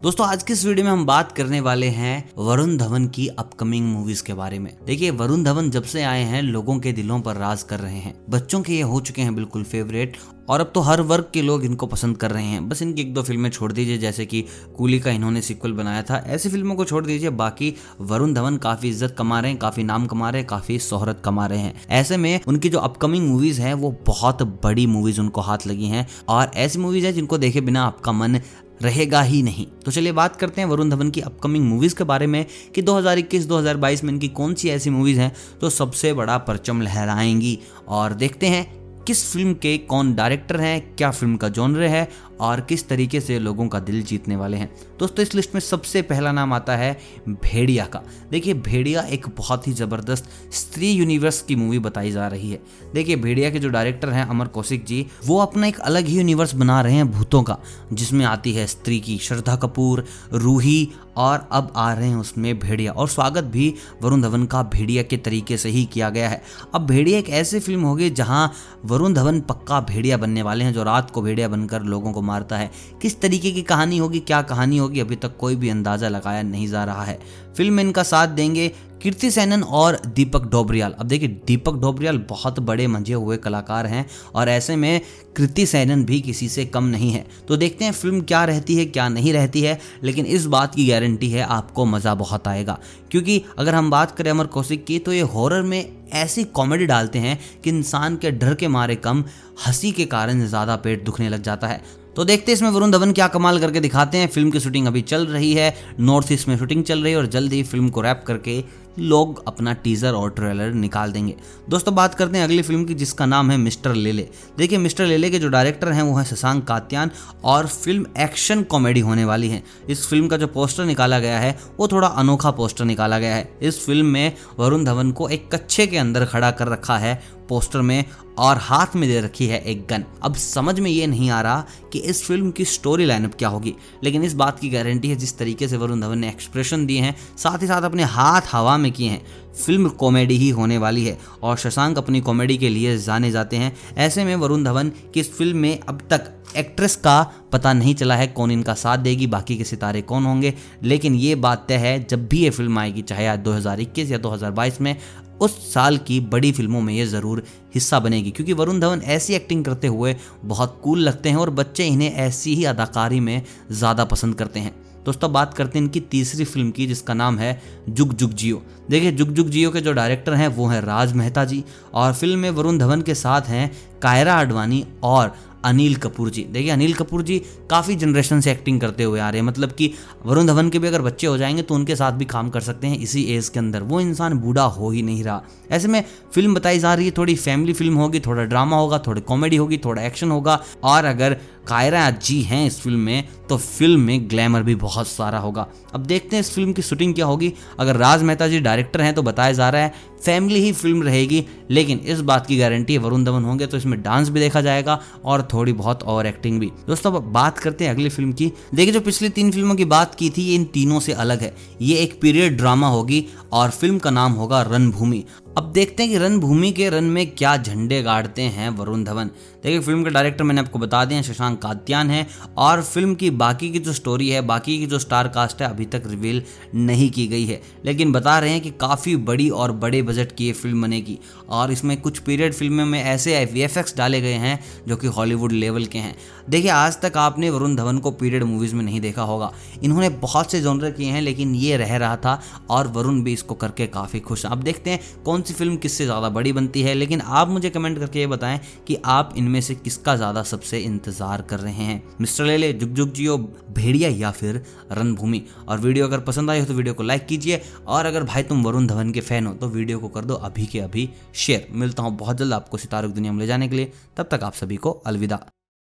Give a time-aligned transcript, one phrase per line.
[0.00, 3.86] दोस्तों, आज की इस वीडियो में हम बात करने वाले हैं वरुण धवन की अपकमिंग
[3.86, 7.36] मूवीज़ के बारे में। देखिए, वरुण धवन जब से आए हैं, लोगों के दिलों पर
[7.36, 10.16] राज कर रहे हैं। बच्चों के ये हो चुके हैं बिल्कुल फेवरेट
[10.48, 13.12] और अब तो हर वर्ग के लोग इनको पसंद कर रहे हैं। बस इनकी एक
[13.14, 14.44] दो फ़िल्में छोड़ दीजिए, जैसे कि
[14.76, 18.88] कूली का इन्होंने सिक्वल बनाया था। ऐसी फ़िल्मों को छोड़ दीजिए, बाकी वरुण धवन काफ़ी
[18.88, 22.16] इज़्ज़त कमा रहे हैं, काफ़ी नाम कमा रहे हैं, काफ़ी शोहरत कमा रहे हैं। ऐसे
[22.16, 26.50] में उनकी जो अपकमिंग मूवीज़ है, वो बहुत बड़ी मूवीज़ उनको हाथ लगी हैं, और
[26.56, 28.40] ऐसी मूवीज़ है जिनको देखे बिना आपका मन
[28.82, 32.26] रहेगा ही नहीं। तो चलिए बात करते हैं वरुण धवन की अपकमिंग मूवीज़ के बारे
[32.26, 37.58] में कि 2021-2022 में इनकी कौन सी ऐसी मूवीज़ हैं तो सबसे बड़ा परचम लहराएँगी।
[37.88, 42.08] और देखते हैं किस फ़िल्म के कौन डायरेक्टर हैं, क्या फ़िल्म का जॉनर है
[42.40, 46.02] और किस तरीके से लोगों का दिल जीतने वाले हैं। दोस्तों, इस लिस्ट में सबसे
[46.02, 46.92] पहला नाम आता है
[47.28, 52.50] भेड़िया का। देखिए, भेड़िया एक बहुत ही ज़बरदस्त स्त्री यूनिवर्स की मूवी बताई जा रही
[52.50, 52.60] है।
[52.94, 56.54] देखिए, भेड़िया के जो डायरेक्टर हैं अमर कौशिक जी, वो अपना एक अलग ही यूनिवर्स
[56.54, 57.58] बना रहे हैं भूतों का,
[57.92, 60.88] जिसमें आती है स्त्री की श्रद्धा कपूर, रूही
[61.20, 65.16] और अब आ रहे हैं उसमें भेड़िया। और स्वागत भी वरुण धवन का भेड़िया के
[65.16, 66.42] तरीके से ही किया गया है।
[66.74, 68.52] अब भेड़िया एक ऐसी फ़िल्म होगी जहाँ
[68.84, 72.56] वरुण धवन पक्का भेड़िया बनने वाले हैं जो रात को भेड़िया बनकर लोगों को मारता
[72.56, 72.70] है।
[73.02, 76.68] किस तरीके की कहानी होगी, क्या कहानी होगी, अभी तक कोई भी अंदाज़ा लगाया नहीं
[76.68, 77.18] जा रहा है।
[77.56, 82.58] फ़िल्म में इनका साथ देंगे। कीर्ति सैनन और दीपक डोबरियाल। अब देखिए, दीपक डोबरियाल बहुत
[82.60, 85.00] बड़े मंझे हुए कलाकार हैं और ऐसे में
[85.36, 88.84] कृति सैनन भी किसी से कम नहीं है। तो देखते हैं फ़िल्म क्या रहती है,
[88.84, 92.78] क्या नहीं रहती है, लेकिन इस बात की गारंटी है, आपको मज़ा बहुत आएगा।
[93.10, 97.18] क्योंकि अगर हम बात करें अमर कौशिक की तो ये हॉरर में ऐसी कॉमेडी डालते
[97.18, 99.24] हैं कि इंसान के डर के मारे कम,
[99.66, 101.82] हँसी के कारण ज़्यादा पेट दुखने लग जाता है।
[102.16, 105.02] तो देखते हैं इसमें वरुण धवन क्या कमाल करके दिखाते हैं। फ़िल्म की शूटिंग अभी
[105.02, 108.00] चल रही है, नॉर्थ ईस्ट में शूटिंग चल रही है और जल्द ही फ़िल्म को
[108.00, 108.62] रैप करके
[108.98, 111.36] लोग अपना टीजर और ट्रेलर निकाल देंगे।
[111.68, 115.30] दोस्तों, बात करते हैं अगली फ़िल्म की, जिसका नाम है मिस्टर लेले। देखिए, मिस्टर लेले
[115.30, 117.10] के जो डायरेक्टर हैं, वो हैं शशांक कात्यान
[117.44, 121.58] और फ़िल्म एक्शन कॉमेडी होने वाली है। इस फ़िल्म का जो पोस्टर निकाला गया है,
[121.78, 125.86] वो थोड़ा अनोखा पोस्टर निकाला गया है। इस फ़िल्म में वरुण धवन को एक कच्छे
[125.86, 128.04] के अंदर खड़ा कर रखा है पोस्टर में
[128.38, 131.64] और हाथ में दे रखी है एक गन अब समझ में ये नहीं आ रहा
[131.92, 133.74] कि इस फ़िल्म की स्टोरी लाइनअप क्या होगी।
[134.04, 137.16] लेकिन इस बात की गारंटी है जिस तरीके से वरुण धवन ने एक्सप्रेशन दिए हैं,
[137.36, 139.22] साथ ही साथ अपने हाथ हवा में किए हैं।
[139.54, 143.76] फ़िल्म कॉमेडी ही होने वाली है और शशांक अपनी कॉमेडी के लिए जाने जाते हैं।
[143.96, 148.14] ऐसे में वरुण धवन की इस फ़िल्म में अब तक एक्ट्रेस का पता नहीं चला
[148.16, 152.06] है कौन इनका साथ देगी, बाकी के सितारे कौन होंगे। लेकिन ये बात तय है,
[152.06, 154.96] जब भी ये फ़िल्म आएगी, चाहे आज 2021 या 2022 में,
[155.40, 157.42] उस साल की बड़ी फ़िल्मों में ये ज़रूर
[157.74, 161.86] हिस्सा बनेगी। क्योंकि वरुण धवन ऐसी एक्टिंग करते हुए बहुत कूल लगते हैं और बच्चे
[161.86, 164.74] इन्हें ऐसी ही अदाकारी में ज़्यादा पसंद करते हैं।
[165.04, 169.12] दोस्तों, बात करते हैं इनकी तीसरी फ़िल्म की, जिसका नाम है जुग जुग जियो। देखिए,
[169.12, 172.50] जुग जुग जियो के जो डायरेक्टर हैं, वो हैं राज मेहता जी। और फ़िल्म में
[172.50, 173.72] वरुण धवन के साथ हैं
[174.02, 175.34] कायरा आडवाणी और
[175.64, 177.38] अनिल कपूर जी। देखिए, अनिल कपूर जी
[177.70, 179.92] काफ़ी जनरेशन से एक्टिंग करते हुए आ रहे हैं। मतलब कि
[180.26, 182.86] वरुण धवन के भी अगर बच्चे हो जाएँगे तो उनके साथ भी काम कर सकते
[182.86, 186.54] हैं इसी एज के अंदर। वो इंसान बूढ़ा हो ही नहीं रहा। ऐसे में फ़िल्म
[186.54, 190.02] बताई जा रही है, थोड़ी फैमिली फ़िल्म होगी, थोड़ा ड्रामा होगा, थोड़ी कॉमेडी होगी, थोड़ा
[190.02, 191.36] एक्शन होगा। और अगर
[191.70, 196.00] कायरा जी हैं इस फ़िल्म में तो फ़िल्म में ग्लैमर भी बहुत सारा होगा। अब
[196.00, 199.22] देखते हैं इस फ़िल्म की शूटिंग क्या होगी। अगर राज मेहता जी डायरेक्टर हैं तो
[199.22, 203.24] बताया जा रहा है फैमिली ही फ़िल्म रहेगी, लेकिन इस बात की गारंटी है, वरुण
[203.24, 207.12] धवन होंगे तो इसमें डांस भी देखा जाएगा, और थोड़ी बहुत और एक्टिंग भी। दोस्तों,
[207.12, 210.30] अब बात करते हैं अगली फ़िल्म की। देखिए, जो पिछली तीन फ़िल्मों की बात की
[210.30, 214.10] थी, ये इन तीनों से अलग है। ये एक पीरियड ड्रामा होगी, और फ़िल्म का
[214.10, 215.24] नाम होगा रणभूमि।
[215.60, 219.30] अब देखते हैं कि रणभूमि के रन में क्या झंडे गाड़ते हैं वरुण धवन।
[219.62, 222.26] देखिए फ़िल्म के डायरेक्टर मैंने आपको बता दिया, शशांक कात्यान है
[222.56, 225.84] और फ़िल्म की बाकी की जो स्टोरी है, बाकी की जो स्टार कास्ट है, अभी
[225.84, 226.42] तक रिवील
[226.74, 230.46] नहीं की गई है। लेकिन बता रहे हैं कि काफ़ी बड़ी और बड़े बजट की
[230.46, 231.18] ये फ़िल्म बनेगी।
[231.48, 233.66] और इसमें कुछ पीरियड फ़िल्मों में ऐसे वी
[233.96, 236.16] डाले गए हैं जो कि हॉलीवुड लेवल के हैं।
[236.48, 240.52] देखिए, आज तक आपने वरुण धवन को पीरियड मूवीज़ में नहीं देखा होगा। इन्होंने बहुत
[240.52, 244.20] से जॉनर किए हैं, लेकिन ये रह रहा था और वरुण भी इसको करके काफ़ी
[244.20, 246.94] खुश अब देखते हैं कौन सी फ़िल्म किससे ज़्यादा बड़ी बनती है?
[246.94, 251.42] लेकिन आप मुझे कमेंट करके ये बताएँ कि आप इनमें से किसका ज़्यादा सबसे इंतज़ार
[251.42, 252.02] कर रहे हैं?
[252.20, 253.36] मिस्टर ले ले जुग जुग जियो,
[253.70, 254.62] भेड़िया या फिर
[254.92, 255.42] रणभूमि?
[255.68, 258.64] और वीडियो अगर पसंद आई हो तो वीडियो को लाइक कीजिए। और अगर भाई तुम
[258.64, 262.02] वरुण धवन के फ़ैन हो तो वीडियो को कर दो अभी के अभी शेयर। मिलता
[262.02, 264.54] हूँ बहुत जल्द आपको सितारों की दुनिया में ले जाने के लिए। तब तक आप
[264.54, 265.46] सभी को अलविदा।